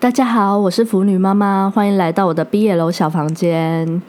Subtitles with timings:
[0.00, 4.00] 大家好，我是腐女妈妈，欢迎来到我的毕业楼小房间。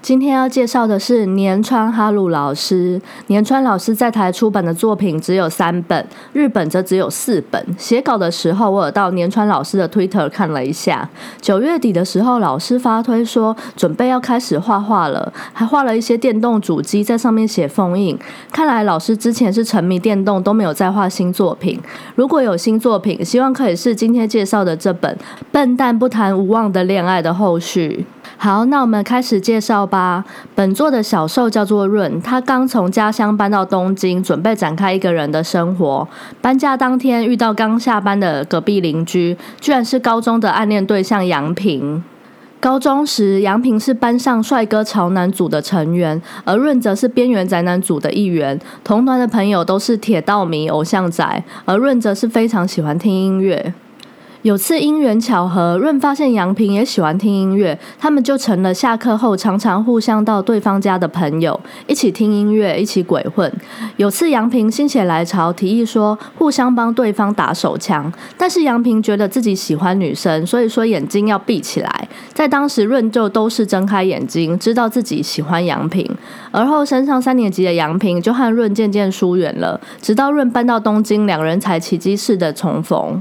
[0.00, 3.00] 今天要介绍的是年川哈鲁老师。
[3.26, 7.62] 年川老师在台出版的作品只有三本，日本则只有四本。
[7.76, 11.08] 写稿的时候，我有到年川老师的 Twitter 看了一下。
[11.40, 18.16] 九月底的时候，老师发推说准备要开始画画了，还画了一些电动主机在上面写封印。
[18.52, 21.78] 看来老师之前是沉迷电动，都没有再画新作品。
[22.14, 25.12] 如果有新作品，希望可以是今天介绍的这本
[25.50, 28.06] 《笨蛋不谈无望的恋爱》的后续。
[28.40, 30.24] 好，那我们开始介绍吧。
[30.54, 36.06] 本作的小受叫做润，他刚从家乡搬到东京，准备展开一个人的生活。
[36.40, 42.04] 搬家当天遇到刚下班的隔壁邻居，居然是高中的暗恋对象杨平。
[42.60, 48.60] 高中时，杨平是班上帅哥潮男组的成员，而润则是边缘宅男组的一员。
[48.82, 53.72] 同团的朋友都是铁道迷、偶像宅，而润则是非常喜欢听音乐。
[54.42, 63.52] 有次因缘巧合，润发现杨平也喜欢听音乐，他们就成了下课后常常互相到对方家的朋友，一起听音乐，一起鬼混。
[63.96, 72.08] 有次杨平心血来潮，提议说互相帮对方打手枪，但是杨平觉得自己喜欢女生，所以说眼睛要闭起来。
[72.32, 76.08] 在当时，润就都是睁开眼睛，知道自己喜欢杨平。
[76.52, 83.20] 而后升上三年级的杨平就和润渐渐疏远了，直到润搬到东京，两人才奇迹似的重逢。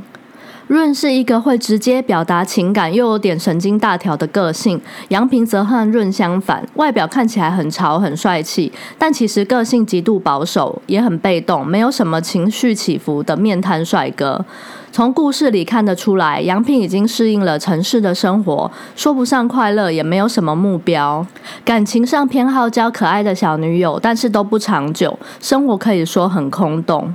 [0.68, 14.45] 润是一个会直接表达情感又有点神经大条的个性，杨平则和润相反，外表看起来很潮很帅气，但其实个性极度保守，也很被动，没有什么情绪起伏的面瘫帅哥。
[14.92, 21.26] 从故事里看得出来，杨平已经适应了城市的生活，说不上快乐，也没有什么目标。
[21.64, 27.14] 感情上偏好交可爱的小女友，但是都不长久，生活可以说很空洞。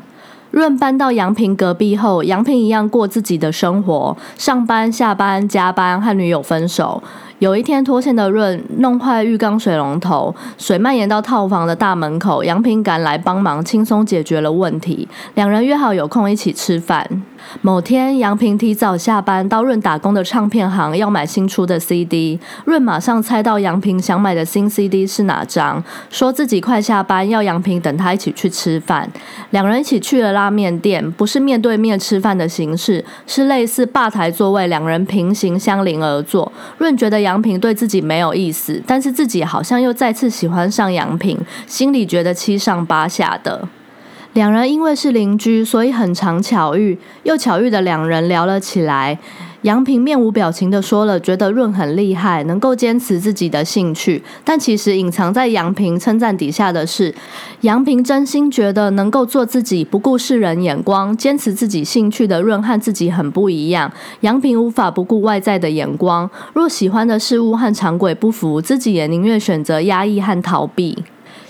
[0.52, 7.02] 润搬到杨平隔壁后，杨平一样过自己的生活，上班、下班、加班，和女友分手。
[7.42, 15.08] 有一天脱线的润弄坏浴缸水龙头，水蔓延到套房的大门口，杨平赶来帮忙，轻松解决了问题。
[15.34, 17.04] 两人约好有空一起吃饭。
[17.60, 29.10] 某天，杨平提早下班到润打工的唱片行要买新出的 CD，润马上猜到杨平想买的新 CD 是哪张，说自己快下班，要杨平等他一起去吃饭。
[29.50, 36.50] 两人一起去了拉面店，不是面对面吃饭的形式，是类似吧台座位，两人平行相邻而坐。
[36.78, 43.66] 润觉得杨杨平对自己没有意思，但是自己好像又再次喜欢上杨平，心里觉得七上八下的。
[44.34, 46.98] 两人因为是邻居，所以很常巧遇。
[47.24, 49.18] 又巧遇的两人聊了起来。
[49.60, 54.20] 杨平面无表情的说了，觉得润很厉害，能够坚持自己的兴趣。
[54.42, 57.14] 但其实隐藏在杨平称赞底下的是，
[57.60, 63.92] 杨平真心觉得能够做自己，不顾世人眼光，坚持自己兴趣的润和自己很不一样。
[64.22, 70.96] 杨平无法不顾外在的眼光，若喜欢的事物和常轨不符，自己也宁愿选择压抑和逃避。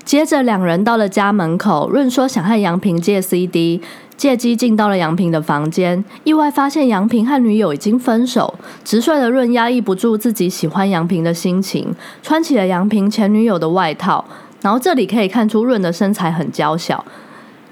[0.05, 1.89] 接着，两人到了家门口。
[1.91, 3.81] 润说想和杨平借 CD，
[4.17, 8.53] 借机进到了杨平的房间，意外发现杨平和女友已经分手。
[8.85, 14.25] 直率的润压抑不住自己喜欢杨平的心情，穿起了杨平前女友的外套。
[14.61, 17.05] 然后这里可以看出润的身材很娇小。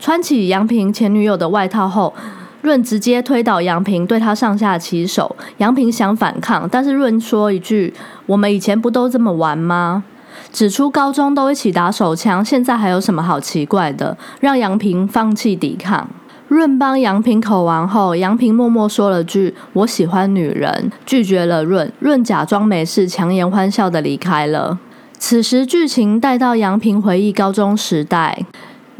[0.00, 2.14] 穿起杨平前女友的外套后，
[2.62, 5.36] 润直接推倒杨平，对他上下其手。
[5.58, 7.92] 杨平想反抗，但是润说一句
[8.26, 10.04] ：“我们以前不都这么玩吗？”
[10.52, 14.16] 指出高中都一起打手枪，现在还有什么好奇怪的？
[14.40, 16.08] 让杨平放弃抵抗。
[16.48, 21.92] 润帮杨平口完后，杨平默默说了句“我喜欢女人”，拒绝了润。
[22.00, 24.76] 润假装没事，强颜欢笑的离开了。
[25.16, 28.44] 此时剧情带到杨平回忆高中时代。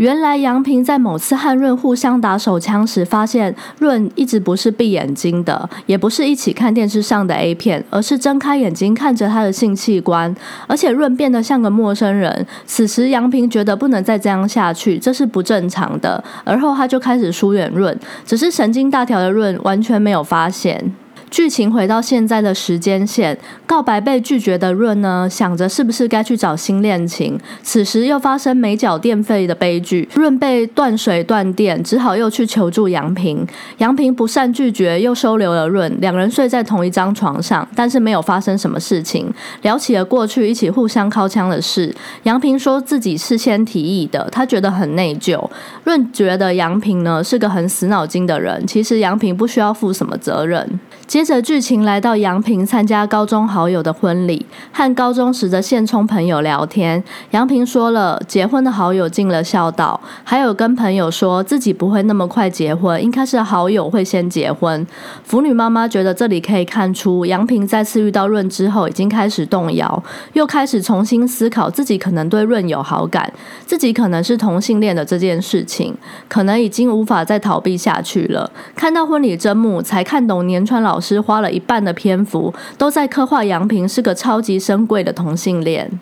[0.00, 10.34] 原来杨平在某次和润互相打手枪时，发现润一直不是闭眼睛的，也不是一起看电视上的 A 片，而是睁开眼睛看着他的性器官，
[10.66, 12.46] 而且润变得像个陌生人。
[12.64, 17.94] 此时杨平觉得不能再这样下去，这是不正常的，而后他就开始疏远润，
[18.24, 20.94] 只是神经大条的润完全没有发现。
[21.30, 27.38] 剧情回到现在的时间线，告白被拒绝的润呢，想着是不是该去找新恋情。
[27.62, 33.46] 此时又发生没缴电费的悲剧，润被断水断电，只好又去求助杨平。
[33.78, 39.32] 杨平不善拒绝，又收留了润，两人睡在同一张床上，但是没有发生什么事情。
[39.62, 41.94] 聊起了过去一起互相靠枪的事，
[42.24, 45.48] 杨平说自己事先提议的，他觉得很内疚。
[45.84, 50.80] 润觉得杨平呢是个很死脑筋的人，其实杨平不需要负什么责任。
[51.10, 57.02] 接着剧情来到杨平参加高中好友的婚礼，和高中时的现充朋友聊天。
[57.32, 64.86] 杨平说了结婚的好友尽了孝道，还有跟朋友说自己不会那么快结婚，应该是好友会先结婚。
[65.24, 70.00] 腐女妈妈觉得这里可以看出，杨平再次遇到润之后，已经开始动摇，
[70.34, 73.32] 又开始重新思考自己可能对润有好感，
[73.66, 75.92] 自己可能是同性恋的这件事情，
[76.28, 78.48] 可能已经无法再逃避下去了。
[78.76, 86.00] 看到婚礼真幕，才看懂年川老师花了一半的篇幅都在刻画杨平是个超级深贵的同性恋。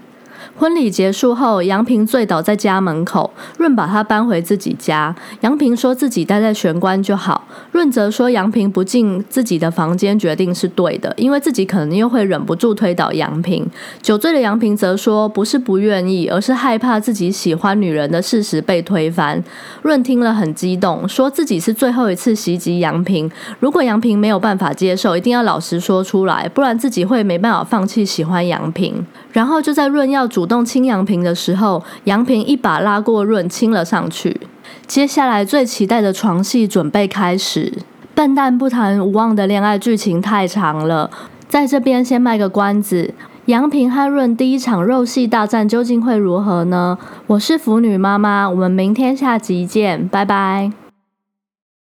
[0.57, 5.15] 婚礼结束后，杨平醉倒在家门口，润把他搬回自己家。
[5.41, 13.69] 杨平说自己待在玄关就好，润则说杨平不进自己的房间决定是对的，因为自己可能又会忍不住推倒杨平。
[14.03, 19.43] 酒醉的杨平则说不是不愿意，而是害怕自己喜欢女人的事实被推翻。
[19.83, 23.31] 润听了很激动，说自己是最后一次袭击杨平，
[23.61, 29.07] 如果杨平没有办法接受，一定要老实说出来，不然自己会没办法放弃喜欢杨平。
[29.33, 34.41] 然后就在润要主动亲杨平的时候，杨平一把拉过润亲了上去。
[34.87, 37.73] 接下来最期待的床戏准备开始。
[38.15, 41.11] 笨蛋不谈无望的恋爱剧情太长了，
[41.49, 43.15] 在这边先卖个关子。
[43.47, 46.99] 杨平和润第一场肉戏大战究竟会如何呢？
[47.29, 50.88] 我是腐女妈妈，我们明天下集见，拜拜。